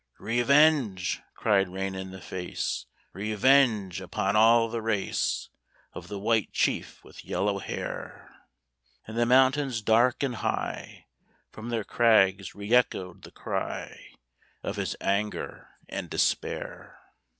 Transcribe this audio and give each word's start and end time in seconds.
"Revenge!" 0.17 1.21
cried 1.35 1.69
Rain 1.69 1.93
in 1.93 2.09
the 2.09 2.21
Face, 2.21 2.87
"Revenge 3.13 4.01
upon 4.01 4.35
all 4.35 4.67
the 4.67 4.81
race 4.81 5.49
Of 5.93 6.07
the 6.07 6.17
White 6.17 6.51
Chief 6.51 7.03
with 7.03 7.23
yellow 7.23 7.59
hair!" 7.59 8.33
And 9.05 9.15
the 9.15 9.27
mountains 9.27 9.79
dark 9.83 10.23
and 10.23 10.37
high 10.37 11.05
From 11.51 11.69
their 11.69 11.83
crags 11.83 12.53
reëchoed 12.53 13.21
the 13.21 13.29
cry 13.31 14.07
Of 14.63 14.77
his 14.77 14.95
anger 15.01 15.67
and 15.87 16.09
despair. 16.09 16.97